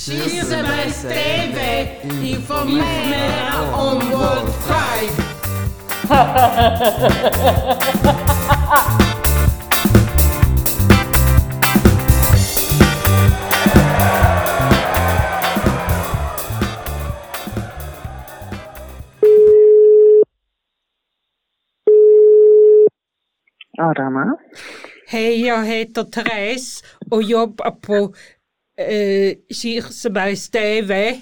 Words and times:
Kirsebergs 0.00 1.02
TV 1.02 1.88
informerar 2.22 3.72
om 3.74 3.98
World 4.10 4.52
Pride. 4.66 5.22
Adama. 23.78 24.36
Hej, 25.06 25.46
jag 25.46 25.64
heter 25.66 26.04
Therese 26.04 26.84
och 27.10 27.22
jobbar 27.22 27.70
på 27.70 28.14
eh, 28.78 29.36
Kirsebergs 29.62 30.50
TV. 30.50 31.20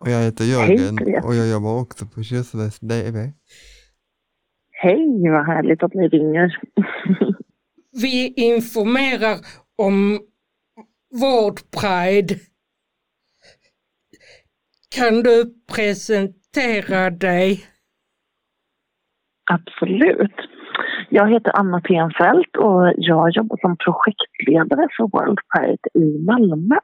Och 0.00 0.10
jag 0.10 0.22
heter 0.22 0.44
Jörgen 0.44 0.98
och 1.24 1.34
jag 1.34 1.48
jobbar 1.48 1.80
också 1.80 2.06
på 2.06 2.22
Kirsebergs 2.22 2.80
DV. 2.80 3.16
Hej, 4.70 5.30
vad 5.30 5.46
härligt 5.46 5.82
att 5.82 5.94
ni 5.94 6.08
ringer. 6.08 6.58
Vi 8.02 8.34
informerar 8.36 9.38
om 9.76 10.20
World 11.20 11.60
Pride. 11.70 12.34
Kan 14.94 15.22
du 15.22 15.54
presentera 15.74 17.10
dig? 17.10 17.66
Absolut. 19.50 20.53
Jag 21.08 21.30
heter 21.30 21.52
Anna 21.58 21.80
Tenfelt 21.80 22.56
och 22.56 22.92
jag 22.96 23.30
jobbar 23.30 23.56
som 23.60 23.76
projektledare 23.76 24.88
för 24.96 25.08
World 25.18 25.38
Pride 25.54 25.88
i 25.94 26.24
Malmö. 26.24 26.78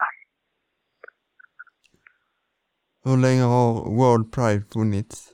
Hur 3.04 3.16
länge 3.16 3.42
har 3.42 3.72
World 3.98 4.32
Pride 4.32 4.64
funnits? 4.72 5.32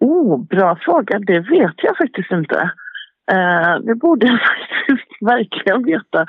Oh, 0.00 0.46
bra 0.46 0.78
fråga. 0.80 1.18
Det 1.18 1.40
vet 1.40 1.74
jag 1.76 1.96
faktiskt 1.96 2.32
inte. 2.32 2.70
Eh, 3.32 3.78
det 3.82 3.94
borde 3.94 4.26
jag 4.26 4.40
faktiskt 4.88 5.22
verkligen 5.22 5.84
veta. 5.84 6.26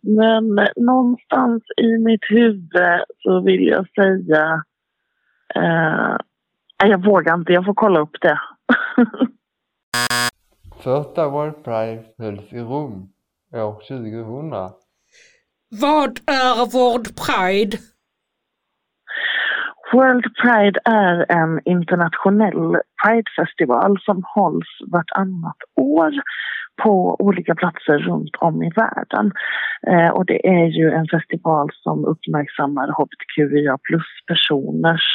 Men 0.00 0.68
någonstans 0.76 1.62
i 1.76 1.98
mitt 1.98 2.24
huvud 2.30 2.70
så 3.22 3.40
vill 3.40 3.66
jag 3.66 3.86
säga... 3.88 4.62
Eh, 5.54 6.16
jag 6.78 7.04
vågar 7.04 7.34
inte. 7.34 7.52
Jag 7.52 7.64
får 7.64 7.74
kolla 7.74 8.00
upp 8.00 8.16
det. 8.20 8.38
Första 10.82 11.28
World 11.28 11.64
Pride 11.64 12.04
hölls 12.18 12.52
i 12.52 12.58
Rom 12.58 13.08
år 13.52 13.74
2000. 13.88 14.50
Vad 15.80 16.18
är 16.26 16.72
World 16.72 17.08
Pride? 17.16 17.78
World 19.92 20.24
Pride 20.42 20.80
är 20.84 21.32
en 21.32 21.60
internationell 21.64 22.76
pridefestival 23.04 23.98
som 24.00 24.22
hålls 24.34 24.68
vartannat 24.92 25.56
år 25.76 26.12
på 26.82 27.16
olika 27.18 27.54
platser 27.54 27.98
runt 27.98 28.36
om 28.36 28.62
i 28.62 28.70
världen. 28.70 29.32
Eh, 29.86 30.08
och 30.08 30.26
det 30.26 30.46
är 30.46 30.66
ju 30.66 30.90
en 30.90 31.06
festival 31.06 31.68
som 31.72 32.04
uppmärksammar 32.04 32.88
hbtqia 32.88 33.78
plus-personers 33.78 35.06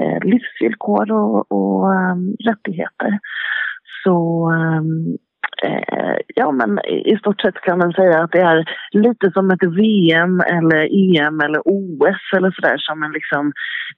eh, 0.00 0.18
livsvillkor 0.24 1.12
och, 1.12 1.52
och 1.52 1.90
um, 1.90 2.36
rättigheter. 2.44 3.18
Så 4.06 4.50
ehm, 4.50 5.16
eh, 5.62 6.16
ja, 6.34 6.52
men 6.52 6.78
i 7.12 7.16
stort 7.18 7.40
sett 7.40 7.54
kan 7.54 7.78
man 7.78 7.92
säga 7.92 8.22
att 8.22 8.32
det 8.32 8.40
är 8.40 8.64
lite 8.92 9.30
som 9.32 9.50
ett 9.50 9.62
VM 9.62 10.40
eller 10.40 10.80
EM 11.02 11.40
eller 11.40 11.62
OS 11.64 12.22
eller 12.36 12.50
sådär 12.50 12.78
som 12.78 13.00
man 13.00 13.12
liksom 13.12 13.52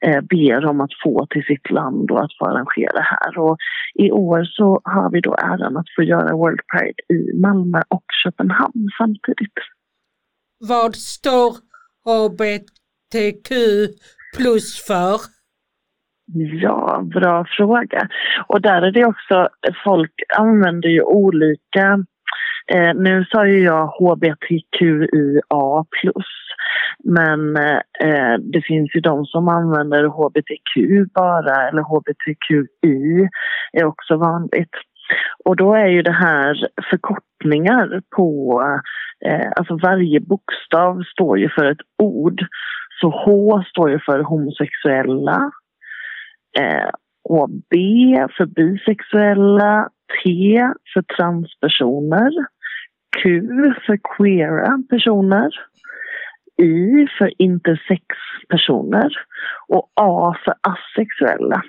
eh, 0.06 0.20
ber 0.20 0.66
om 0.66 0.80
att 0.80 1.00
få 1.02 1.26
till 1.30 1.44
sitt 1.44 1.70
land 1.70 2.10
och 2.10 2.24
att 2.24 2.38
få 2.38 2.44
arrangera 2.46 3.00
här. 3.00 3.38
Och 3.38 3.56
i 3.94 4.10
år 4.10 4.44
så 4.44 4.80
har 4.84 5.10
vi 5.10 5.20
då 5.20 5.34
äran 5.34 5.76
att 5.76 5.94
få 5.96 6.02
göra 6.02 6.36
World 6.36 6.60
Pride 6.72 7.18
i 7.18 7.40
Malmö 7.40 7.82
och 7.88 8.04
Köpenhamn 8.24 8.88
samtidigt. 8.98 9.58
Vad 10.68 10.94
står 10.94 11.52
HBTQ 12.04 13.50
plus 14.36 14.86
för? 14.86 15.37
Ja, 16.34 17.02
bra 17.14 17.46
fråga. 17.56 18.08
Och 18.46 18.60
där 18.60 18.82
är 18.82 18.92
det 18.92 19.04
också, 19.04 19.48
folk 19.84 20.12
använder 20.38 20.88
ju 20.88 21.02
olika 21.02 22.04
Eh, 22.72 22.94
nu 22.94 23.24
sa 23.24 23.46
ju 23.46 23.64
jag 23.64 23.86
HBTQIA+, 23.86 25.84
men 27.04 27.56
eh, 28.00 28.34
det 28.52 28.62
finns 28.62 28.94
ju 28.94 29.00
de 29.00 29.26
som 29.26 29.48
använder 29.48 30.04
HBTQ 30.04 31.04
bara, 31.14 31.68
eller 31.68 31.82
HBTQI 31.82 33.28
är 33.72 33.84
också 33.84 34.16
vanligt. 34.16 34.74
Och 35.44 35.56
då 35.56 35.74
är 35.74 35.86
ju 35.86 36.02
det 36.02 36.12
här 36.12 36.68
förkortningar 36.90 38.02
på, 38.16 38.62
eh, 39.24 39.48
alltså 39.56 39.78
varje 39.82 40.20
bokstav 40.20 41.02
står 41.12 41.38
ju 41.38 41.48
för 41.48 41.64
ett 41.64 41.82
ord. 42.02 42.46
Så 43.00 43.10
H 43.10 43.62
står 43.70 43.90
ju 43.90 43.98
för 44.06 44.20
homosexuella, 44.20 45.50
Eh, 46.58 46.90
och 47.24 47.50
B 47.70 47.76
för 48.36 48.46
bisexuella, 48.46 49.88
T 50.24 50.30
för 50.94 51.02
transpersoner, 51.02 52.30
Q 53.22 53.40
för 53.86 53.98
queera 54.16 54.82
personer, 54.90 55.50
I 56.62 57.06
för 57.18 57.32
intersexpersoner 57.42 59.10
och 59.68 59.92
A 60.00 60.36
för 60.44 60.54
asexuella. 60.60 61.62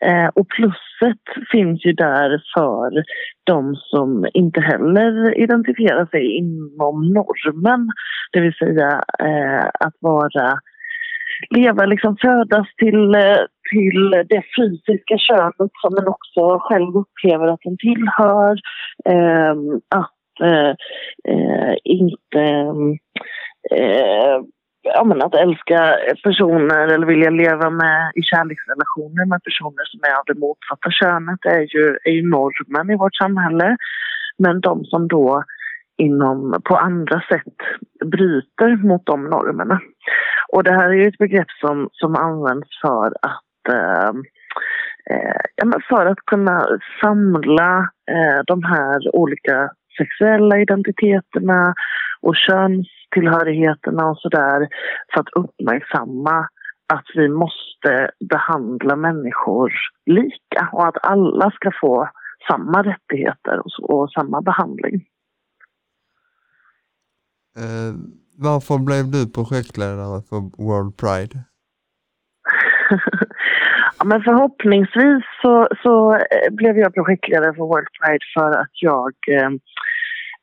Eh, 0.00 0.28
och 0.34 0.48
plusset 0.48 1.48
finns 1.52 1.84
ju 1.84 1.92
där 1.92 2.42
för 2.54 3.04
de 3.44 3.76
som 3.76 4.26
inte 4.34 4.60
heller 4.60 5.38
identifierar 5.38 6.06
sig 6.06 6.36
inom 6.36 7.12
normen. 7.12 7.88
Det 8.32 8.40
vill 8.40 8.54
säga 8.54 9.04
eh, 9.18 9.66
att 9.80 9.94
vara 10.00 10.58
leva, 11.50 11.86
liksom 11.86 12.16
födas 12.16 12.66
till, 12.76 13.14
eh, 13.14 13.44
till 13.72 14.10
det 14.10 14.42
fysiska 14.56 15.18
könet 15.18 15.72
som 15.82 15.94
man 15.94 16.08
också 16.08 16.58
själv 16.60 16.96
upplever 16.96 17.46
att 17.46 17.60
den 17.64 17.76
tillhör. 17.76 18.56
Eh, 19.04 19.54
att 20.00 20.14
eh, 20.42 20.72
eh, 21.32 21.74
inte 21.84 22.44
eh, 23.70 24.38
ja, 24.84 25.04
men 25.04 25.22
att 25.22 25.34
älska 25.34 25.96
personer 26.24 26.88
eller 26.88 27.06
vilja 27.06 27.30
leva 27.30 27.70
med, 27.70 28.12
i 28.14 28.22
kärleksrelationer 28.22 29.26
med 29.26 29.42
personer 29.44 29.84
som 29.84 30.00
är 30.02 30.14
av 30.18 30.24
det 30.26 30.40
motsatta 30.40 30.90
könet 30.90 31.40
är 31.44 31.74
ju, 31.74 31.98
är 32.04 32.10
ju 32.10 32.30
normen 32.30 32.90
i 32.90 32.96
vårt 32.96 33.16
samhälle. 33.16 33.76
Men 34.38 34.60
de 34.60 34.84
som 34.84 35.08
då 35.08 35.44
inom, 35.96 36.60
på 36.64 36.76
andra 36.76 37.20
sätt 37.20 37.56
bryter 38.04 38.86
mot 38.86 39.06
de 39.06 39.24
normerna. 39.24 39.80
Och 40.52 40.64
det 40.64 40.72
här 40.72 40.88
är 40.88 40.94
ju 40.94 41.08
ett 41.08 41.18
begrepp 41.18 41.50
som, 41.60 41.88
som 41.92 42.16
används 42.16 42.68
för 42.82 43.06
att 43.06 43.40
eh, 43.68 44.08
eh, 45.10 45.40
ja, 45.54 45.80
för 45.88 46.06
att 46.06 46.18
kunna 46.26 46.66
samla 47.00 47.78
eh, 48.10 48.40
de 48.46 48.64
här 48.64 49.16
olika 49.16 49.70
sexuella 49.98 50.60
identiteterna 50.60 51.74
och 52.20 52.36
könstillhörigheterna 52.36 54.06
och 54.06 54.18
sådär 54.18 54.68
för 55.14 55.20
att 55.20 55.28
uppmärksamma 55.32 56.48
att 56.92 57.04
vi 57.14 57.28
måste 57.28 58.10
behandla 58.30 58.96
människor 58.96 59.72
lika 60.06 60.68
och 60.72 60.86
att 60.86 60.96
alla 61.02 61.50
ska 61.50 61.70
få 61.80 62.08
samma 62.48 62.82
rättigheter 62.82 63.58
och, 63.58 63.90
och 63.90 64.10
samma 64.10 64.42
behandling. 64.42 64.94
Eh, 67.56 67.94
varför 68.38 68.78
blev 68.78 69.10
du 69.10 69.32
projektledare 69.32 70.22
för 70.22 70.64
World 70.64 70.96
Pride? 70.96 71.44
ja, 74.04 74.08
men 74.08 74.22
förhoppningsvis 74.22 75.24
så, 75.42 75.68
så 75.82 76.14
eh, 76.14 76.50
blev 76.50 76.78
jag 76.78 76.94
projektledare 76.94 77.54
för 77.54 77.64
World 77.64 77.88
Pride 78.00 78.24
för 78.34 78.50
att 78.50 78.72
jag 78.72 79.12
eh, 79.28 79.50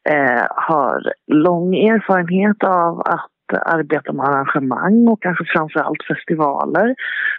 eh, 0.09 0.45
har 0.49 1.13
lång 1.27 1.75
erfarenhet 1.75 2.63
av 2.63 2.99
att 2.99 3.27
arbeta 3.65 4.13
med 4.13 4.25
arrangemang 4.25 5.07
och 5.07 5.21
kanske 5.21 5.45
framförallt 5.45 6.03
festivaler. 6.07 6.95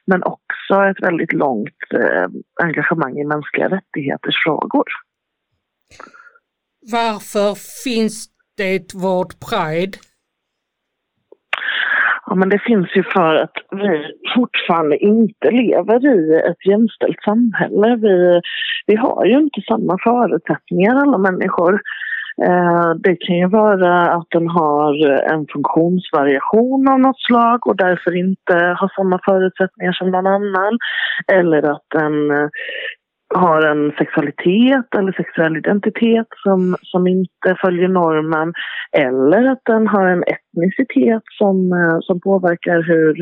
Men 0.07 0.23
också 0.23 0.75
ett 0.91 1.03
väldigt 1.03 1.33
långt 1.33 1.83
eh, 1.95 2.29
engagemang 2.63 3.19
i 3.19 3.25
mänskliga 3.25 3.69
rättighetsfrågor. 3.69 4.85
Varför 6.93 7.55
finns 7.85 8.27
det 8.57 8.95
vårt 8.95 9.35
Pride? 9.41 9.99
Ja, 12.33 12.37
men 12.37 12.49
det 12.49 12.59
finns 12.59 12.89
ju 12.97 13.03
för 13.03 13.35
att 13.35 13.57
vi 13.71 14.15
fortfarande 14.35 14.97
inte 14.97 15.51
lever 15.51 16.07
i 16.07 16.41
ett 16.51 16.67
jämställt 16.67 17.23
samhälle. 17.25 17.97
Vi, 17.97 18.41
vi 18.87 18.97
har 18.97 19.25
ju 19.25 19.39
inte 19.39 19.61
samma 19.61 19.99
förutsättningar 20.05 20.95
alla 20.95 21.19
människor. 21.19 21.81
Eh, 22.47 22.91
det 23.05 23.17
kan 23.17 23.37
ju 23.37 23.49
vara 23.49 24.15
att 24.15 24.27
den 24.31 24.49
har 24.49 25.09
en 25.33 25.47
funktionsvariation 25.53 26.89
av 26.89 27.01
något 27.01 27.21
slag 27.21 27.67
och 27.67 27.77
därför 27.77 28.17
inte 28.17 28.55
har 28.79 28.93
samma 28.97 29.19
förutsättningar 29.25 29.93
som 29.93 30.11
någon 30.11 30.27
annan. 30.27 30.79
Eller 31.33 31.63
att 31.71 31.87
den 31.95 32.15
har 33.35 33.67
en 33.67 33.93
sexualitet 33.99 34.95
eller 34.99 35.13
sexuell 35.13 35.57
identitet 35.57 36.27
som, 36.43 36.77
som 36.83 37.07
inte 37.07 37.57
följer 37.61 37.89
normen 37.89 38.53
eller 38.93 39.51
att 39.53 39.63
den 39.65 39.89
har 39.89 40.07
en 40.07 40.23
etnicitet 40.23 41.23
som, 41.39 41.73
eh, 41.73 41.99
som 42.01 42.21
påverkar 42.21 42.83
hur, 42.83 43.17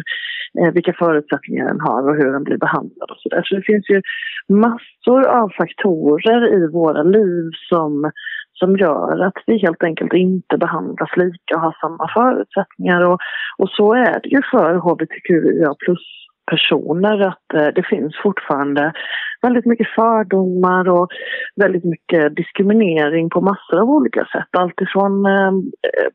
eh, 0.60 0.72
vilka 0.74 0.92
förutsättningar 0.92 1.66
den 1.66 1.80
har 1.80 2.08
och 2.08 2.16
hur 2.16 2.32
den 2.32 2.44
blir 2.44 2.58
behandlad 2.58 3.10
och 3.10 3.16
så 3.18 3.28
där. 3.28 3.42
Så 3.42 3.54
det 3.54 3.62
finns 3.62 3.90
ju 3.90 4.02
massor 4.48 5.26
av 5.26 5.48
faktorer 5.58 6.54
i 6.58 6.72
våra 6.72 7.02
liv 7.02 7.50
som, 7.68 8.10
som 8.52 8.76
gör 8.76 9.26
att 9.26 9.42
vi 9.46 9.58
helt 9.58 9.82
enkelt 9.82 10.12
inte 10.12 10.56
behandlas 10.58 11.16
lika 11.16 11.54
och 11.54 11.60
har 11.60 11.76
samma 11.80 12.08
förutsättningar. 12.14 13.00
Och, 13.00 13.18
och 13.58 13.68
så 13.68 13.94
är 13.94 14.20
det 14.22 14.28
ju 14.28 14.42
för 14.50 14.74
hbtqia 14.74 15.74
plus 15.84 16.29
personer 16.50 17.20
att 17.20 17.48
eh, 17.54 17.68
det 17.74 17.86
finns 17.92 18.12
fortfarande 18.22 18.92
väldigt 19.42 19.66
mycket 19.66 19.94
fördomar 19.94 20.88
och 20.88 21.08
väldigt 21.56 21.84
mycket 21.84 22.36
diskriminering 22.36 23.30
på 23.30 23.40
massor 23.40 23.78
av 23.80 23.90
olika 23.90 24.24
sätt. 24.24 24.50
Alltifrån 24.50 25.26
eh, 25.26 25.52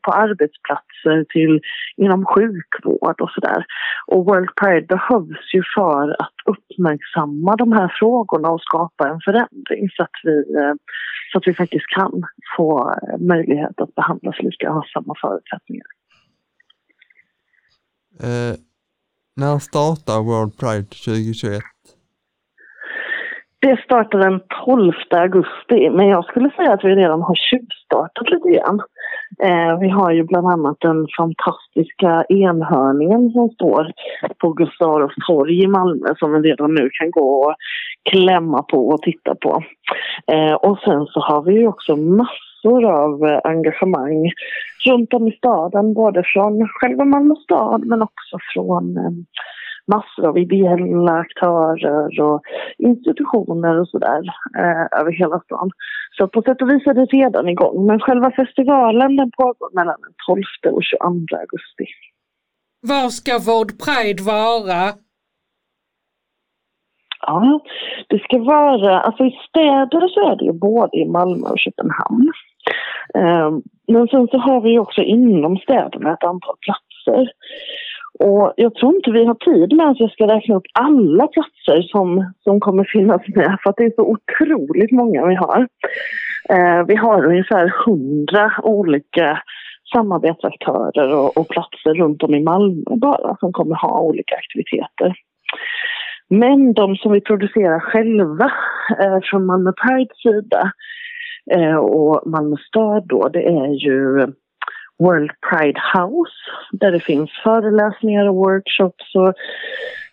på 0.02 0.10
arbetsplatser 0.12 1.24
till 1.28 1.60
inom 1.96 2.24
sjukvård 2.24 3.20
och 3.20 3.30
sådär. 3.30 3.64
Och 4.06 4.24
World 4.24 4.54
Pride 4.60 4.86
behövs 4.86 5.54
ju 5.54 5.62
för 5.76 6.22
att 6.22 6.38
uppmärksamma 6.52 7.56
de 7.56 7.72
här 7.72 7.92
frågorna 7.98 8.48
och 8.48 8.62
skapa 8.62 9.08
en 9.08 9.20
förändring 9.24 9.88
så 9.96 10.02
att 10.02 10.18
vi, 10.22 10.36
eh, 10.58 10.74
så 11.32 11.38
att 11.38 11.46
vi 11.46 11.54
faktiskt 11.54 11.86
kan 11.86 12.12
få 12.56 12.94
möjlighet 13.18 13.80
att 13.80 13.94
behandlas 13.94 14.36
lika 14.38 14.68
och 14.68 14.74
ha 14.74 14.84
samma 14.94 15.14
förutsättningar. 15.22 15.86
Uh 18.24 18.65
när 19.36 19.58
startar 19.58 20.22
World 20.22 20.58
Pride 20.58 20.88
2021? 21.04 21.62
Det 23.58 23.76
startar 23.84 24.18
den 24.18 24.40
12 24.64 24.92
augusti, 25.10 25.90
men 25.90 26.06
jag 26.08 26.24
skulle 26.24 26.50
säga 26.50 26.72
att 26.72 26.84
vi 26.84 26.94
redan 26.94 27.22
har 27.22 27.34
tjuvstartat 27.34 28.30
lite 28.30 28.48
grann. 28.48 28.80
Eh, 29.42 29.78
vi 29.80 29.88
har 29.88 30.10
ju 30.12 30.22
bland 30.24 30.46
annat 30.46 30.76
den 30.80 31.06
fantastiska 31.18 32.24
enhörningen 32.28 33.30
som 33.30 33.48
står 33.48 33.92
på 34.38 34.52
Gustav 34.52 34.94
Adolfs 34.94 35.26
torg 35.26 35.62
i 35.62 35.66
Malmö 35.66 36.08
som 36.18 36.32
vi 36.32 36.50
redan 36.50 36.74
nu 36.74 36.90
kan 36.92 37.10
gå 37.10 37.44
och 37.44 37.54
klämma 38.10 38.62
på 38.62 38.88
och 38.88 39.02
titta 39.02 39.34
på. 39.34 39.62
Eh, 40.32 40.54
och 40.54 40.78
sen 40.78 41.06
så 41.06 41.20
har 41.20 41.42
vi 41.42 41.52
ju 41.52 41.66
också 41.66 41.96
massor 41.96 42.45
massor 42.56 42.84
av 42.84 43.24
eh, 43.24 43.40
engagemang 43.44 44.32
runt 44.86 45.14
om 45.14 45.28
i 45.28 45.32
staden, 45.32 45.94
både 45.94 46.22
från 46.34 46.68
själva 46.68 47.04
Malmö 47.04 47.34
stad 47.34 47.86
men 47.86 48.02
också 48.02 48.38
från 48.54 48.96
eh, 48.96 49.10
massor 49.86 50.26
av 50.26 50.38
ideella 50.38 51.12
aktörer 51.12 52.20
och 52.20 52.42
institutioner 52.78 53.80
och 53.80 53.88
sådär 53.88 54.22
eh, 54.58 55.00
över 55.00 55.12
hela 55.12 55.40
stan. 55.40 55.70
Så 56.16 56.28
på 56.28 56.42
sätt 56.42 56.62
och 56.62 56.70
vis 56.70 56.86
är 56.86 56.94
det 56.94 57.04
redan 57.04 57.48
igång. 57.48 57.86
Men 57.86 58.00
själva 58.00 58.30
festivalen 58.30 59.16
den 59.16 59.30
pågår 59.30 59.74
mellan 59.74 59.96
den 60.00 60.14
12 60.26 60.74
och 60.74 60.84
22 60.84 61.36
augusti. 61.36 61.86
Var 62.80 63.08
ska 63.08 63.32
Vård 63.38 63.70
Pride 63.84 64.22
vara? 64.22 64.92
Ja, 67.20 67.60
det 68.08 68.18
ska 68.18 68.38
vara, 68.38 69.00
alltså 69.00 69.24
i 69.24 69.38
städer 69.48 70.08
så 70.08 70.30
är 70.30 70.36
det 70.36 70.44
ju 70.44 70.52
både 70.52 70.96
i 70.96 71.04
Malmö 71.04 71.48
och 71.48 71.58
Köpenhamn. 71.58 72.32
Ehm, 73.14 73.62
men 73.88 74.08
sen 74.08 74.28
så 74.28 74.38
har 74.38 74.60
vi 74.60 74.78
också 74.78 75.02
inom 75.02 75.56
städerna 75.56 76.12
ett 76.12 76.24
antal 76.24 76.56
platser. 76.60 77.30
Och 78.18 78.52
jag 78.56 78.74
tror 78.74 78.96
inte 78.96 79.10
vi 79.10 79.24
har 79.24 79.34
tid 79.34 79.76
med 79.76 79.88
att 79.88 80.00
jag 80.00 80.10
ska 80.10 80.26
räkna 80.26 80.56
upp 80.56 80.66
alla 80.72 81.26
platser 81.26 81.82
som, 81.82 82.32
som 82.44 82.60
kommer 82.60 82.84
finnas 82.92 83.22
med 83.34 83.58
för 83.62 83.70
att 83.70 83.76
det 83.76 83.84
är 83.84 83.92
så 83.96 84.02
otroligt 84.02 84.92
många 84.92 85.26
vi 85.26 85.34
har. 85.34 85.68
Eh, 86.48 86.86
vi 86.86 86.96
har 86.96 87.24
ungefär 87.24 87.72
hundra 87.86 88.52
olika 88.62 89.42
samarbetsaktörer 89.94 91.14
och, 91.14 91.36
och, 91.36 91.48
platser 91.48 91.94
runt 91.94 92.22
om 92.22 92.34
i 92.34 92.42
Malmö 92.42 92.96
bara 92.96 93.36
som 93.36 93.52
kommer 93.52 93.74
ha 93.74 94.00
olika 94.00 94.34
aktiviteter. 94.34 95.14
Men 96.28 96.72
de 96.72 96.96
som 96.96 97.12
vi 97.12 97.20
producerar 97.20 97.80
själva 97.80 98.52
eh, 99.00 99.18
från 99.22 99.46
Malmö 99.46 99.72
Prides 99.72 100.22
sida 100.22 100.72
Eh, 101.50 101.76
och 101.76 102.26
Malmö 102.26 102.56
stad 102.68 103.02
då, 103.08 103.28
det 103.28 103.46
är 103.46 103.86
ju 103.86 104.26
World 104.98 105.30
Pride 105.50 105.80
House 105.94 106.38
där 106.72 106.92
det 106.92 107.00
finns 107.00 107.30
föreläsningar 107.44 108.28
och 108.28 108.34
workshops 108.34 109.14
och 109.14 109.34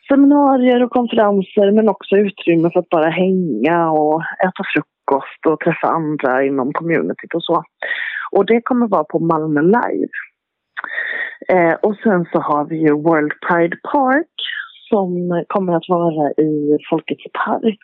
seminarier 0.07 0.83
och 0.83 0.91
konferenser 0.91 1.71
men 1.71 1.89
också 1.89 2.15
utrymme 2.15 2.69
för 2.73 2.79
att 2.79 2.89
bara 2.89 3.09
hänga 3.09 3.91
och 3.91 4.21
äta 4.21 4.63
frukost 4.73 5.45
och 5.47 5.59
träffa 5.59 5.87
andra 5.87 6.43
inom 6.45 6.73
communityt 6.73 7.33
och 7.33 7.43
så. 7.43 7.63
Och 8.31 8.45
det 8.45 8.61
kommer 8.61 8.87
vara 8.87 9.03
på 9.03 9.19
Malmö 9.19 9.61
Live. 9.61 10.13
Eh, 11.49 11.73
och 11.73 11.95
sen 12.03 12.25
så 12.31 12.39
har 12.39 12.65
vi 12.65 12.77
ju 12.77 12.91
World 12.91 13.33
Pride 13.47 13.77
Park 13.93 14.35
som 14.89 15.43
kommer 15.47 15.73
att 15.75 15.89
vara 15.89 16.31
i 16.31 16.77
Folkets 16.89 17.23
park. 17.45 17.81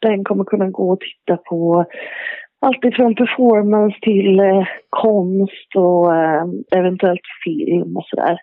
Den 0.00 0.24
kommer 0.24 0.44
kunna 0.44 0.70
gå 0.70 0.90
och 0.90 1.00
titta 1.00 1.36
på 1.36 1.86
allt 2.60 2.84
ifrån 2.84 3.14
performance 3.14 3.98
till 4.02 4.40
eh, 4.40 4.66
konst 4.90 5.70
och 5.74 6.16
eh, 6.16 6.44
eventuellt 6.76 7.26
film 7.44 7.96
och 7.96 8.04
sådär. 8.06 8.38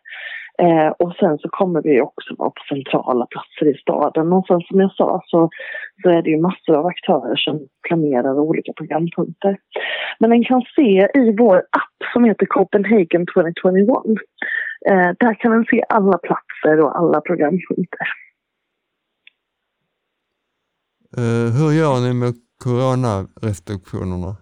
Eh, 0.58 0.88
och 0.88 1.16
sen 1.20 1.38
så 1.38 1.50
kommer 1.50 1.82
vi 1.82 2.02
också 2.02 2.36
vara 2.38 2.50
på 2.50 2.62
centrala 2.70 3.26
platser 3.26 3.76
i 3.76 3.78
staden. 3.78 4.34
Och 4.34 4.48
sen 4.48 4.62
som 4.62 4.80
jag 4.80 4.92
sa 4.92 5.22
så, 5.26 5.50
så 6.04 6.10
är 6.10 6.22
det 6.22 6.30
ju 6.30 6.42
massor 6.42 6.76
av 6.76 6.86
aktörer 6.86 7.36
som 7.36 7.68
planerar 7.88 8.40
olika 8.40 8.74
programpunkter. 8.74 9.58
Men 10.20 10.30
den 10.30 10.44
kan 10.44 10.62
se 10.76 11.08
i 11.14 11.36
vår 11.38 11.58
app 11.58 12.00
som 12.14 12.24
heter 12.24 12.46
Copenhagen 12.46 13.26
2021. 13.34 13.88
Eh, 14.90 15.12
där 15.20 15.34
kan 15.34 15.52
den 15.52 15.66
se 15.66 15.84
alla 15.90 16.18
platser 16.18 16.80
och 16.80 16.98
alla 16.98 17.22
programpunkter. 17.22 18.08
Uh, 21.18 21.48
hur 21.58 21.72
gör 21.72 22.08
ni 22.08 22.14
med 22.14 22.34
coronarestriktionerna? 22.64 24.36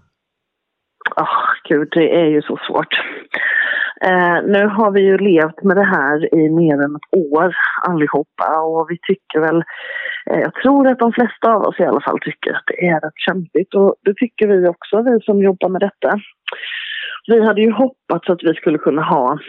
Oh, 1.16 1.44
gud, 1.70 1.88
det 1.92 2.16
är 2.22 2.26
ju 2.26 2.42
så 2.42 2.58
svårt. 2.68 2.94
Eh, 4.02 4.38
nu 4.46 4.68
har 4.68 4.92
vi 4.92 5.02
ju 5.02 5.18
levt 5.18 5.64
med 5.64 5.78
det 5.78 5.84
här 5.84 6.36
i 6.36 6.50
mer 6.50 6.74
än 6.74 6.96
ett 6.96 7.34
år 7.34 7.56
allihopa 7.82 8.60
och 8.62 8.88
vi 8.90 8.98
tycker 9.08 9.40
väl, 9.40 9.64
eh, 10.30 10.40
jag 10.40 10.54
tror 10.54 10.88
att 10.88 11.00
de 11.00 11.14
flesta 11.14 11.54
av 11.54 11.62
oss 11.62 11.80
i 11.80 11.84
alla 11.84 12.02
fall 12.02 12.20
tycker 12.20 12.54
att 12.54 12.64
det 12.68 12.88
är 12.88 13.00
rätt 13.00 13.20
kämpigt 13.28 13.74
och 13.74 13.96
det 14.06 14.14
tycker 14.14 14.48
vi 14.48 14.68
också, 14.68 15.02
vi 15.02 15.22
som 15.22 15.44
jobbar 15.44 15.70
med 15.70 15.82
detta. 15.82 16.20
Vi 17.28 17.46
hade 17.46 17.62
ju 17.62 17.72
hoppats 17.72 18.30
att 18.30 18.44
vi 18.44 18.54
skulle 18.54 18.78
kunna 18.78 19.04
ha 19.04 19.40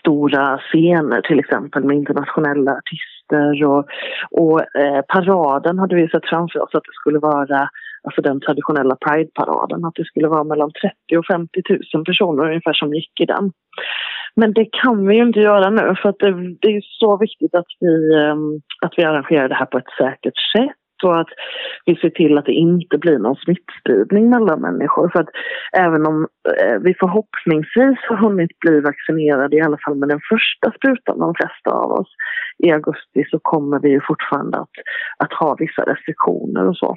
stora 0.00 0.58
scener 0.58 1.20
till 1.20 1.38
exempel 1.38 1.84
med 1.84 1.96
internationella 1.96 2.72
artister 2.72 3.64
och, 3.64 3.86
och 4.30 4.76
eh, 4.76 5.02
paraden 5.08 5.78
hade 5.78 5.96
vi 5.96 6.08
sett 6.08 6.28
framför 6.28 6.62
oss 6.62 6.74
att 6.74 6.84
det 6.84 7.00
skulle 7.00 7.18
vara 7.18 7.68
alltså 8.02 8.22
den 8.22 8.40
traditionella 8.40 8.96
Pride-paraden, 8.96 9.84
att 9.84 9.94
det 9.94 10.04
skulle 10.04 10.28
vara 10.28 10.44
mellan 10.44 10.70
30 11.08 11.16
och 11.18 11.26
50 11.26 11.62
000 11.94 12.04
personer 12.04 12.44
ungefär 12.44 12.72
som 12.72 12.94
gick 12.94 13.20
i 13.20 13.24
den. 13.24 13.52
Men 14.36 14.52
det 14.52 14.68
kan 14.82 15.06
vi 15.06 15.14
ju 15.16 15.22
inte 15.22 15.40
göra 15.40 15.70
nu 15.70 15.94
för 16.02 16.08
att 16.08 16.18
det, 16.18 16.32
det 16.60 16.76
är 16.76 16.80
så 17.00 17.16
viktigt 17.16 17.54
att 17.54 17.66
vi, 17.80 18.14
eh, 18.14 18.36
att 18.86 18.94
vi 18.96 19.04
arrangerar 19.04 19.48
det 19.48 19.54
här 19.54 19.66
på 19.66 19.78
ett 19.78 19.94
säkert 19.98 20.38
sätt 20.56 20.81
och 21.04 21.20
att 21.20 21.28
vi 21.86 21.96
ser 21.96 22.10
till 22.10 22.38
att 22.38 22.46
det 22.46 22.52
inte 22.52 22.98
blir 22.98 23.18
någon 23.18 23.36
smittspridning 23.36 24.30
mellan 24.30 24.60
människor. 24.60 25.08
För 25.08 25.20
att 25.20 25.28
även 25.76 26.06
om 26.06 26.26
eh, 26.60 26.78
vi 26.80 26.94
förhoppningsvis 26.94 27.98
har 28.08 28.16
hunnit 28.16 28.58
bli 28.58 28.80
vaccinerade, 28.80 29.56
i 29.56 29.60
alla 29.60 29.78
fall 29.84 29.94
med 29.94 30.08
den 30.08 30.20
första 30.28 30.72
sprutan, 30.72 31.18
de 31.18 31.34
flesta 31.34 31.70
av 31.70 31.92
oss, 31.92 32.08
i 32.58 32.70
augusti 32.70 33.24
så 33.30 33.38
kommer 33.38 33.78
vi 33.78 33.88
ju 33.88 34.00
fortfarande 34.00 34.58
att, 34.58 34.76
att 35.18 35.32
ha 35.32 35.56
vissa 35.58 35.82
restriktioner 35.82 36.68
och 36.68 36.76
så. 36.76 36.96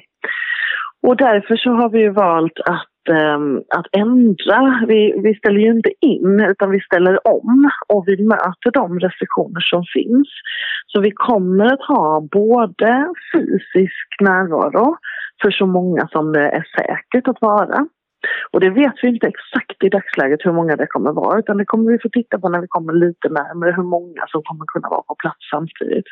Och 1.06 1.16
därför 1.16 1.56
så 1.56 1.70
har 1.70 1.88
vi 1.88 1.98
ju 1.98 2.10
valt 2.10 2.58
att, 2.64 2.95
Ehm, 3.08 3.62
att 3.68 3.86
ändra. 3.92 4.84
Vi, 4.88 5.20
vi 5.22 5.34
ställer 5.34 5.60
ju 5.60 5.70
inte 5.70 5.90
in 6.00 6.40
utan 6.40 6.70
vi 6.70 6.80
ställer 6.80 7.28
om 7.28 7.70
och 7.88 8.04
vi 8.06 8.28
möter 8.28 8.70
de 8.70 9.00
restriktioner 9.00 9.60
som 9.60 9.84
finns. 9.94 10.28
Så 10.86 11.00
vi 11.00 11.10
kommer 11.10 11.66
att 11.66 11.82
ha 11.88 12.20
både 12.32 13.08
fysisk 13.32 14.08
närvaro 14.20 14.96
för 15.42 15.50
så 15.50 15.66
många 15.66 16.08
som 16.08 16.32
det 16.32 16.48
är 16.48 16.64
säkert 16.78 17.28
att 17.28 17.40
vara. 17.40 17.86
Och 18.52 18.60
det 18.60 18.70
vet 18.70 18.94
vi 19.02 19.08
inte 19.08 19.26
exakt 19.26 19.84
i 19.84 19.88
dagsläget 19.88 20.40
hur 20.44 20.52
många 20.52 20.76
det 20.76 20.86
kommer 20.86 21.12
vara 21.12 21.38
utan 21.38 21.56
det 21.56 21.64
kommer 21.64 21.92
vi 21.92 21.98
få 21.98 22.08
titta 22.08 22.38
på 22.38 22.48
när 22.48 22.60
vi 22.60 22.66
kommer 22.68 22.92
lite 22.92 23.28
närmare 23.28 23.72
hur 23.72 23.82
många 23.82 24.22
som 24.26 24.42
kommer 24.42 24.64
kunna 24.66 24.88
vara 24.88 25.02
på 25.02 25.14
plats 25.14 25.50
samtidigt. 25.50 26.06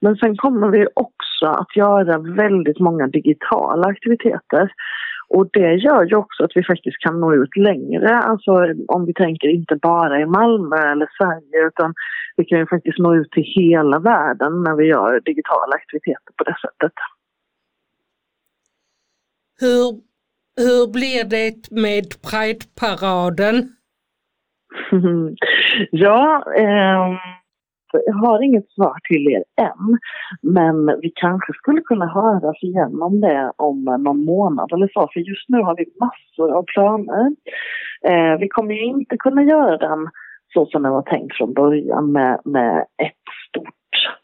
Men 0.00 0.16
sen 0.16 0.36
kommer 0.36 0.68
vi 0.68 0.86
också 0.94 1.46
att 1.46 1.76
göra 1.76 2.18
väldigt 2.18 2.78
många 2.78 3.06
digitala 3.06 3.88
aktiviteter 3.88 4.72
och 5.28 5.48
det 5.52 5.74
gör 5.74 6.04
ju 6.04 6.16
också 6.16 6.44
att 6.44 6.52
vi 6.54 6.64
faktiskt 6.64 6.98
kan 6.98 7.20
nå 7.20 7.34
ut 7.34 7.56
längre. 7.56 8.18
Alltså 8.18 8.50
om 8.88 9.06
vi 9.06 9.14
tänker 9.14 9.48
inte 9.48 9.76
bara 9.76 10.20
i 10.20 10.26
Malmö 10.26 10.76
eller 10.76 11.08
Sverige 11.18 11.66
utan 11.66 11.94
vi 12.36 12.44
kan 12.44 12.58
ju 12.58 12.66
faktiskt 12.66 12.98
nå 12.98 13.14
ut 13.14 13.30
till 13.30 13.42
hela 13.56 13.98
världen 13.98 14.62
när 14.62 14.76
vi 14.76 14.84
gör 14.84 15.20
digitala 15.20 15.74
aktiviteter 15.74 16.32
på 16.36 16.44
det 16.44 16.56
sättet. 16.60 16.92
Hur, 19.60 20.00
hur 20.64 20.92
blir 20.92 21.24
det 21.24 21.70
med 21.70 22.04
Pride-paraden? 22.30 23.68
ja, 25.90 26.44
eh, 26.56 27.18
jag 27.92 28.14
har 28.14 28.42
inget 28.42 28.70
svar 28.70 28.98
till 29.08 29.26
er 29.28 29.44
än. 29.56 29.98
Men 30.42 31.00
vi 31.00 31.12
kanske 31.14 31.52
skulle 31.52 31.80
kunna 31.80 32.06
höras 32.06 32.62
igen 32.62 33.02
om 33.02 33.20
det 33.20 33.52
om 33.56 33.84
någon 33.84 34.24
månad 34.24 34.72
eller 34.72 34.90
så. 34.92 35.08
För 35.12 35.20
just 35.20 35.48
nu 35.48 35.58
har 35.58 35.76
vi 35.76 35.84
massor 36.00 36.52
av 36.58 36.64
planer. 36.74 37.26
Eh, 38.04 38.38
vi 38.40 38.48
kommer 38.48 38.74
ju 38.74 38.84
inte 38.84 39.16
kunna 39.16 39.42
göra 39.42 39.76
den 39.76 40.08
så 40.54 40.66
som 40.66 40.82
den 40.82 40.92
var 40.92 41.02
tänkt 41.02 41.36
från 41.36 41.54
början 41.54 42.12
med, 42.12 42.40
med 42.44 42.78
ett 42.78 43.24
stort 43.48 43.74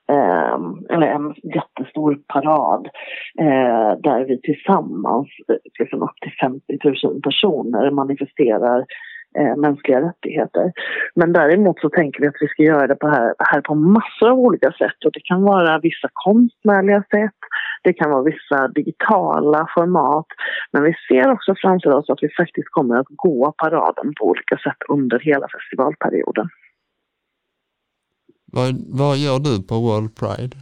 Eh, 0.09 0.59
eller 0.95 1.07
en 1.07 1.35
jättestor 1.55 2.19
parad 2.29 2.89
eh, 3.41 4.01
där 4.01 4.25
vi 4.25 4.41
tillsammans, 4.41 5.29
liksom 5.79 6.03
upp 6.03 6.17
till 6.21 6.33
50 6.41 6.79
000 7.05 7.23
personer 7.23 7.91
manifesterar 7.91 8.85
eh, 9.39 9.57
mänskliga 9.57 10.01
rättigheter. 10.01 10.73
Men 11.15 11.33
däremot 11.33 11.81
så 11.81 11.89
tänker 11.89 12.21
vi 12.21 12.27
att 12.27 12.41
vi 12.41 12.49
ska 12.49 12.63
göra 12.63 12.87
det 12.87 12.95
på 12.95 13.09
här, 13.09 13.35
här 13.39 13.61
på 13.61 13.75
massor 13.75 14.31
av 14.31 14.39
olika 14.39 14.73
sätt 14.73 15.05
och 15.05 15.13
det 15.13 15.21
kan 15.21 15.43
vara 15.43 15.79
vissa 15.79 16.09
konstnärliga 16.13 17.03
sätt, 17.11 17.39
det 17.83 17.93
kan 17.93 18.11
vara 18.11 18.23
vissa 18.23 18.69
digitala 18.69 19.69
format. 19.75 20.27
Men 20.73 20.83
vi 20.83 20.95
ser 21.09 21.31
också 21.33 21.55
framför 21.59 21.91
oss 21.91 22.11
att 22.11 22.23
vi 22.23 22.29
faktiskt 22.29 22.69
kommer 22.71 22.97
att 22.97 23.07
gå 23.09 23.55
paraden 23.59 24.15
på 24.21 24.25
olika 24.27 24.57
sätt 24.57 24.79
under 24.89 25.19
hela 25.19 25.49
festivalperioden. 25.49 26.49
Vad, 28.53 28.75
vad 29.01 29.17
gör 29.17 29.39
du 29.39 29.63
på 29.69 29.75
World 29.75 30.17
Pride? 30.17 30.57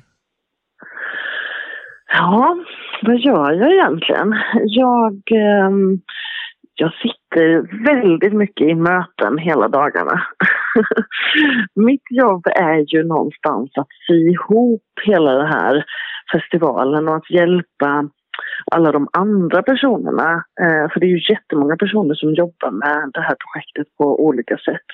Ja, 2.12 2.56
vad 3.02 3.18
gör 3.18 3.52
jag 3.52 3.72
egentligen? 3.72 4.34
Jag, 4.64 5.14
eh, 5.14 5.70
jag 6.82 6.92
sitter 6.92 7.46
väldigt 7.84 8.32
mycket 8.32 8.66
i 8.66 8.74
möten 8.74 9.38
hela 9.38 9.68
dagarna. 9.68 10.22
Mitt 11.74 12.06
jobb 12.10 12.46
är 12.46 12.94
ju 12.94 13.04
någonstans 13.04 13.70
att 13.74 13.92
sy 14.06 14.30
ihop 14.30 14.82
hela 15.04 15.32
den 15.32 15.46
här 15.46 15.84
festivalen 16.32 17.08
och 17.08 17.16
att 17.16 17.30
hjälpa 17.30 18.08
alla 18.70 18.92
de 18.92 19.08
andra 19.12 19.62
personerna. 19.62 20.44
Eh, 20.60 20.90
för 20.92 21.00
det 21.00 21.06
är 21.06 21.16
ju 21.16 21.32
jättemånga 21.32 21.76
personer 21.76 22.14
som 22.14 22.34
jobbar 22.34 22.70
med 22.70 23.10
det 23.14 23.20
här 23.20 23.36
projektet 23.44 23.86
på 23.98 24.24
olika 24.24 24.56
sätt. 24.56 24.88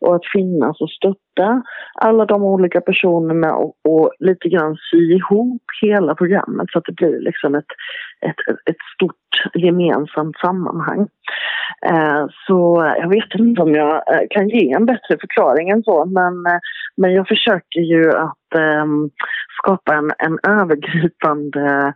Och 0.00 0.14
att 0.14 0.26
finnas 0.32 0.80
och 0.80 0.90
stötta 0.90 1.62
alla 1.94 2.24
de 2.24 2.42
olika 2.42 2.80
personerna 2.80 3.54
och, 3.54 3.74
och 3.88 4.12
lite 4.18 4.48
grann 4.48 4.76
sy 4.90 5.14
ihop 5.14 5.62
hela 5.82 6.14
programmet 6.14 6.70
så 6.70 6.78
att 6.78 6.84
det 6.84 6.92
blir 6.92 7.20
liksom 7.20 7.54
ett, 7.54 7.72
ett, 8.26 8.56
ett 8.70 8.82
stort 8.94 9.16
gemensamt 9.54 10.36
sammanhang. 10.36 11.08
Eh, 11.86 12.26
så 12.46 12.92
jag 12.98 13.08
vet 13.08 13.34
inte 13.34 13.62
om 13.62 13.74
jag 13.74 13.94
eh, 13.94 14.26
kan 14.30 14.48
ge 14.48 14.72
en 14.72 14.86
bättre 14.86 15.16
förklaring 15.20 15.68
än 15.68 15.82
så 15.82 16.04
men, 16.04 16.34
men 16.96 17.12
jag 17.12 17.28
försöker 17.28 17.80
ju 17.80 18.10
att 18.10 18.54
ehm, 18.54 19.10
skapa 19.58 19.94
en, 19.94 20.10
en 20.18 20.38
övergripande 20.60 21.92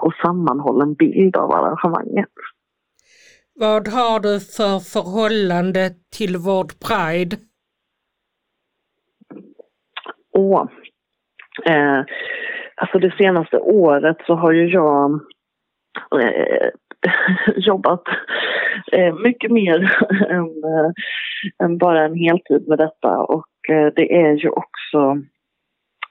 och 0.00 0.14
sammanhållen 0.62 0.94
bild 0.94 1.36
av 1.36 1.52
arrangemanget. 1.52 2.28
Vad 3.54 3.88
har 3.88 4.20
du 4.20 4.40
för 4.40 4.78
förhållande 4.78 5.90
till 6.16 6.36
Vård 6.36 6.72
Pride? 6.86 7.36
Åh. 10.32 10.68
Eh, 11.66 12.04
alltså 12.76 12.98
det 12.98 13.14
senaste 13.18 13.58
året 13.58 14.16
så 14.26 14.34
har 14.34 14.52
ju 14.52 14.68
jag 14.68 15.20
eh, 16.20 16.68
jobbat 17.56 18.02
eh, 18.92 19.14
mycket 19.14 19.50
mer 19.50 19.78
än, 20.30 20.44
eh, 20.44 20.90
än, 21.64 21.78
bara 21.78 22.04
en 22.04 22.14
heltid 22.14 22.68
med 22.68 22.78
detta 22.78 23.18
och 23.18 23.70
eh, 23.70 23.92
det 23.96 24.14
är 24.14 24.32
ju 24.32 24.48
också 24.48 25.22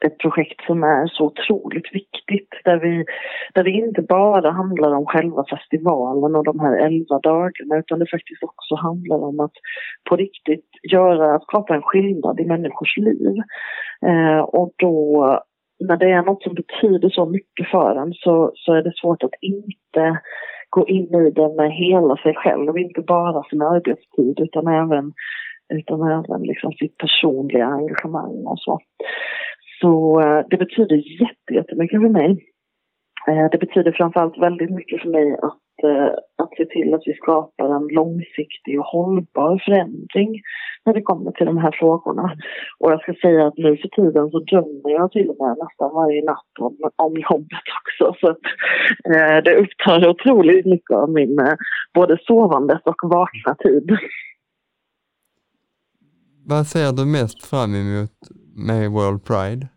ett 0.06 0.18
projekt 0.18 0.66
som 0.66 0.84
är 0.84 1.08
så 1.08 1.26
otroligt 1.26 1.94
viktigt 1.94 2.50
där, 2.64 2.80
vi, 2.80 3.06
där 3.54 3.64
det 3.64 3.70
inte 3.70 4.02
bara 4.02 4.52
handlar 4.52 4.92
om 4.92 5.06
själva 5.06 5.46
festivalen 5.50 6.36
och 6.36 6.44
de 6.44 6.60
här 6.60 6.78
elva 6.78 7.20
dagarna 7.20 7.78
utan 7.80 8.00
det 8.00 8.12
faktiskt 8.12 8.44
också 8.44 8.76
handlar 8.76 9.18
om 9.18 9.40
att 9.40 9.54
på 10.10 10.16
riktigt 10.16 10.70
göra, 10.92 11.40
skapa 11.40 11.76
en 11.76 11.82
skillnad 11.82 12.40
i 12.40 12.46
människors 12.46 12.98
liv. 12.98 13.36
Eh, 14.06 14.40
och 14.40 14.74
då 14.78 15.42
när 15.88 15.98
det 15.98 16.12
är 16.12 16.24
något 16.24 16.44
som 16.44 16.54
betyder 16.54 17.10
så 17.10 17.26
mycket 17.26 17.68
för 17.72 17.96
en 17.96 18.14
så, 18.14 18.52
så 18.56 18.74
är 18.74 18.84
det 18.84 18.94
svårt 18.96 19.24
att 19.24 19.36
inte 19.42 20.20
gå 20.70 20.88
in 20.88 21.16
i 21.16 21.32
det 21.32 21.50
med 21.56 21.72
hela 21.72 22.16
sig 22.18 22.36
själv, 22.36 22.78
inte 22.78 23.02
bara 23.02 23.44
sin 23.44 23.62
arbetstid 23.62 24.40
utan 24.40 24.68
även, 24.68 25.14
utan 25.74 26.02
även 26.02 26.42
liksom 26.42 26.72
sitt 26.72 26.98
personliga 26.98 27.66
engagemang 27.66 28.46
och 28.46 28.60
så. 28.60 28.80
Så 29.82 30.22
eh, 30.22 30.46
det 30.50 30.58
betyder 30.58 31.04
jättemycket 31.52 32.02
för 32.02 32.10
mig. 32.10 32.32
Eh, 33.28 33.46
det 33.52 33.58
betyder 33.58 33.92
framförallt 33.92 34.38
väldigt 34.38 34.72
mycket 34.72 35.02
för 35.02 35.10
mig 35.10 35.34
att, 35.34 35.84
eh, 35.84 36.12
att 36.44 36.52
se 36.58 36.66
till 36.66 36.94
att 36.94 37.02
vi 37.06 37.14
skapar 37.14 37.76
en 37.76 37.88
långsiktig 37.88 38.80
och 38.80 38.86
hållbar 38.86 39.62
förändring 39.66 40.42
när 40.86 40.94
det 40.94 41.02
kommer 41.02 41.32
till 41.32 41.46
de 41.46 41.58
här 41.58 41.76
frågorna. 41.80 42.36
Och 42.80 42.92
jag 42.92 43.02
ska 43.02 43.14
säga 43.14 43.48
att 43.48 43.58
nu 43.58 43.78
för 43.78 43.88
tiden 43.88 44.30
så 44.32 44.40
drömmer 44.40 44.90
jag 44.90 45.12
till 45.12 45.30
och 45.30 45.40
med 45.40 45.56
nästan 45.64 45.90
varje 45.94 46.24
natt 46.24 46.54
om, 46.60 46.78
om 46.96 47.14
jobbet 47.30 47.68
också. 47.80 48.06
Så 48.20 48.28
att, 48.32 48.46
eh, 49.14 49.38
det 49.46 49.56
upptar 49.56 50.10
otroligt 50.10 50.66
mycket 50.66 50.98
av 50.98 51.10
min 51.10 51.38
både 51.94 52.18
sovandes 52.28 52.82
och 52.86 53.02
vakna 53.04 53.56
tid. 53.56 53.98
Vad 56.46 56.68
ser 56.68 56.92
du 56.98 57.06
mest 57.06 57.46
fram 57.50 57.76
emot 57.76 58.12
med 58.56 58.92
World 58.92 59.26
Pride? 59.26 59.68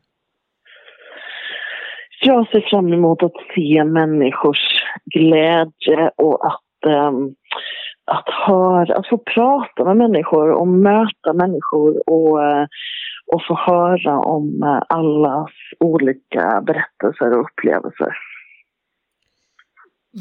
Jag 2.20 2.48
ser 2.48 2.60
fram 2.60 2.92
emot 2.92 3.22
att 3.22 3.32
se 3.54 3.84
människors 3.84 4.84
glädje 5.04 6.10
och 6.16 6.46
att, 6.46 6.90
um, 7.08 7.34
att, 8.04 8.28
höra, 8.46 8.96
att 8.96 9.08
få 9.08 9.18
prata 9.18 9.84
med 9.84 9.96
människor 9.96 10.50
och 10.50 10.68
möta 10.68 11.32
människor 11.32 12.10
och, 12.10 12.38
uh, 12.38 12.66
och 13.32 13.46
få 13.48 13.54
höra 13.54 14.18
om 14.18 14.62
uh, 14.62 14.82
allas 14.88 15.50
olika 15.80 16.62
berättelser 16.66 17.38
och 17.38 17.40
upplevelser. 17.40 18.16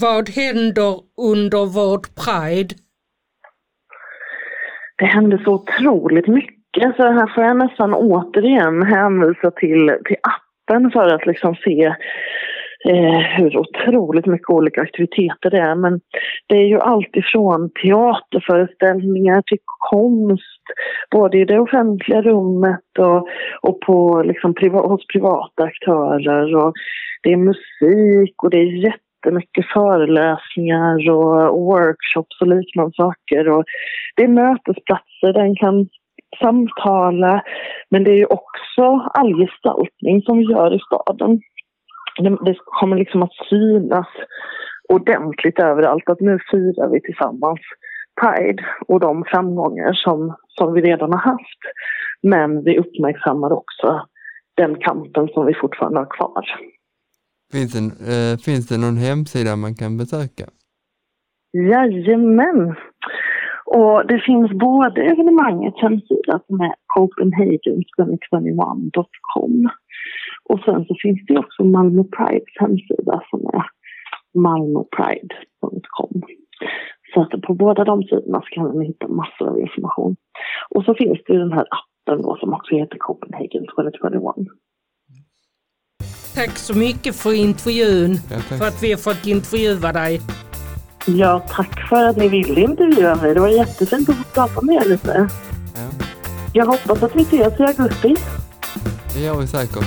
Vad 0.01 0.29
händer 0.29 1.00
under 1.17 1.65
vårt 1.65 2.07
Pride? 2.15 2.75
Det 4.98 5.05
händer 5.05 5.38
så 5.38 5.53
otroligt 5.53 6.27
mycket 6.27 6.52
så 6.82 7.03
här 7.03 7.36
får 7.36 7.44
jag 7.44 7.58
nästan 7.58 7.94
återigen 7.94 8.84
hänvisa 8.84 9.51
till, 9.51 9.98
till 10.06 10.18
appen 10.22 10.92
för 10.92 11.15
att 11.15 11.25
liksom 11.25 11.56
se 11.56 11.86
eh, 12.89 13.20
hur 13.38 13.58
otroligt 13.58 14.25
mycket 14.25 14.50
olika 14.50 14.82
aktiviteter 14.82 15.50
det 15.50 15.60
är. 15.60 15.75
Men 15.75 16.00
det 16.48 16.56
är 16.56 16.65
ju 16.65 16.80
allt 16.80 17.15
ifrån 17.15 17.70
teaterföreställningar 17.84 19.42
till 19.42 19.58
konst, 19.92 20.63
både 21.12 21.38
i 21.38 21.46
det 21.46 21.60
offentliga 21.60 22.22
rummet 22.22 23.00
och, 23.00 23.27
och 23.62 23.80
på, 23.82 24.24
liksom, 24.25 24.53
priva, 24.53 24.80
hos 24.80 25.08
privata 25.08 25.63
aktörer. 25.63 26.56
Och 26.56 26.74
det 27.24 27.34
är 27.34 27.38
musik 27.38 28.44
och 28.44 28.50
det 28.50 28.58
är 28.58 28.86
jättemycket 28.86 29.65
föreläsningar 29.74 31.10
och 31.10 31.62
workshops 31.62 32.42
och 32.42 32.48
liknande 32.48 32.94
saker. 32.96 33.50
Och 33.50 33.63
det 34.15 34.24
är 34.24 34.27
mötesplatser 34.27 35.34
där 35.34 35.42
en 35.42 35.56
kan 35.56 35.88
samtala. 36.41 37.43
Men 37.89 38.03
det 38.03 38.11
är 38.11 38.17
ju 38.17 38.25
också 38.25 39.09
all 39.13 39.33
gestaltning 39.33 40.21
som 40.21 40.37
vi 40.37 40.43
gör 40.43 40.75
i 40.75 40.79
staden. 40.79 41.41
Det, 42.45 42.55
kommer 42.65 42.97
liksom 42.97 43.23
att 43.23 43.33
synas 43.49 44.07
ordentligt 44.89 45.59
överallt 45.59 46.09
att 46.09 46.19
nu 46.19 46.39
firar 46.51 46.89
vi 46.89 47.01
tillsammans 47.01 47.59
Pride 48.21 48.63
och 48.87 48.99
de 48.99 49.23
framgångar 49.27 49.93
som, 49.93 50.35
som 50.47 50.73
vi 50.73 50.81
redan 50.81 51.13
har 51.13 51.19
haft. 51.19 51.61
Men 52.21 52.63
vi 52.63 52.79
uppmärksammar 52.79 53.51
också 53.51 54.07
den 54.57 54.75
kampen 54.75 55.27
som 55.27 55.45
vi 55.45 55.53
fortfarande 55.53 55.99
har 55.99 56.09
kvar. 56.17 56.45
Finns 57.51 57.73
det, 57.73 57.79
äh, 57.79 58.37
finns 58.37 58.67
det 58.67 58.77
någon 58.77 58.97
hemsida 58.97 59.55
man 59.55 59.75
kan 59.75 59.97
besöka? 59.97 60.45
Jajamän! 61.53 62.75
Och 63.80 64.08
det 64.08 64.20
finns 64.20 64.51
både 64.51 65.01
evenemangets 65.01 65.82
hemsida 65.82 66.39
som 66.48 66.62
är 66.62 66.74
copenhagen2021.com 66.98 69.70
och 70.50 70.60
sen 70.65 70.86
så 70.86 70.96
finns 71.03 71.25
det 71.27 71.38
också 71.38 71.63
Malmö 71.63 72.03
Prides 72.03 72.56
hemsida 72.60 73.22
som 73.30 73.39
är 73.53 73.63
malmopride.com. 74.34 76.22
Så 77.13 77.22
att 77.22 77.42
på 77.42 77.53
båda 77.53 77.84
de 77.84 78.03
sidorna 78.03 78.42
så 78.42 78.48
kan 78.56 78.80
ni 78.80 78.86
hitta 78.86 79.08
massor 79.08 79.50
av 79.50 79.60
information. 79.60 80.15
Och 80.70 80.84
så 80.84 80.96
finns 80.96 81.20
det 81.25 81.34
ju 81.34 81.39
den 81.39 81.53
här 81.53 81.65
appen 81.80 82.22
då 82.22 82.38
som 82.39 82.53
också 82.53 82.75
heter 82.75 82.98
Copenhagen 82.98 83.65
2021. 83.75 84.22
Tack 86.36 86.58
så 86.58 86.77
mycket 86.77 87.15
för 87.15 87.34
intervjun, 87.48 88.12
Ja, 88.32 88.38
för 88.60 88.65
att 88.65 88.84
vi 88.84 88.92
har 88.92 88.98
fått 88.98 89.27
intervjua 89.27 89.92
dig. 89.92 90.20
Ja, 91.05 91.39
tack 91.50 91.88
för 91.89 92.03
att 92.10 92.17
ni 92.17 92.27
ville 92.27 92.62
intervjua 92.62 93.15
mig. 93.15 93.33
Det 93.33 93.39
var 93.39 93.48
jättefint 93.48 94.10
att 94.10 94.15
få 94.15 94.24
prata 94.24 94.62
med 94.62 94.75
er 94.75 94.89
lite. 94.89 95.29
Ja, 95.75 95.81
Jag 96.53 96.65
hoppas 96.65 97.03
att 97.03 97.15
vi 97.15 97.22
ses 97.22 97.60
i 97.60 97.63
augusti. 97.63 98.15
det 99.13 99.19
gör 99.19 99.36
vi 99.36 99.48
säkert. 99.48 99.86